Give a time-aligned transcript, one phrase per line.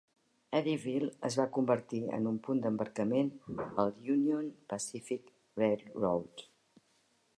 [0.59, 3.29] Eddyville es va convertir en un punt d'embarcament
[3.85, 5.31] al Union Pacific
[5.63, 6.45] Railroad.